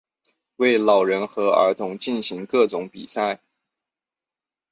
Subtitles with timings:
[0.55, 3.39] 为老人和儿童进行各种比赛。